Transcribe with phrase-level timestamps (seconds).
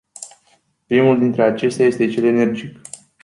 [0.87, 2.79] Primul dintre acestea este cel energetic.